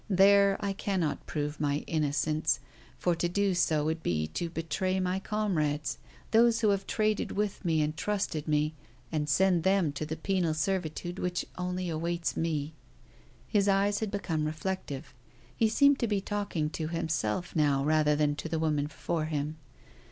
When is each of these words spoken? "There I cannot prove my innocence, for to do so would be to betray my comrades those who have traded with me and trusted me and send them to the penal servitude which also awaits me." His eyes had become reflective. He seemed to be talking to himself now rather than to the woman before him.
"There 0.09 0.57
I 0.61 0.73
cannot 0.73 1.27
prove 1.27 1.59
my 1.59 1.83
innocence, 1.85 2.59
for 2.97 3.13
to 3.13 3.29
do 3.29 3.53
so 3.53 3.85
would 3.85 4.01
be 4.01 4.25
to 4.29 4.49
betray 4.49 4.99
my 4.99 5.19
comrades 5.19 5.99
those 6.31 6.61
who 6.61 6.69
have 6.69 6.87
traded 6.87 7.33
with 7.33 7.63
me 7.63 7.83
and 7.83 7.95
trusted 7.95 8.47
me 8.47 8.73
and 9.11 9.29
send 9.29 9.61
them 9.61 9.91
to 9.91 10.03
the 10.03 10.15
penal 10.17 10.55
servitude 10.55 11.19
which 11.19 11.45
also 11.55 11.83
awaits 11.83 12.35
me." 12.35 12.73
His 13.47 13.67
eyes 13.67 13.99
had 13.99 14.09
become 14.09 14.45
reflective. 14.45 15.13
He 15.55 15.69
seemed 15.69 15.99
to 15.99 16.07
be 16.07 16.19
talking 16.19 16.71
to 16.71 16.87
himself 16.87 17.55
now 17.55 17.83
rather 17.85 18.15
than 18.15 18.35
to 18.37 18.49
the 18.49 18.57
woman 18.57 18.85
before 18.87 19.25
him. 19.25 19.57